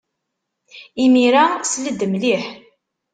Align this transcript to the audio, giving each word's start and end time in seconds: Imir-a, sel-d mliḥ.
Imir-a, 1.03 1.45
sel-d 1.71 1.99
mliḥ. 2.11 2.43